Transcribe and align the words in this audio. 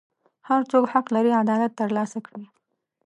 هر 0.47 0.61
څوک 0.71 0.83
حق 0.93 1.05
لري 1.15 1.31
عدالت 1.41 1.71
ترلاسه 1.79 2.19
کړي. 2.27 2.45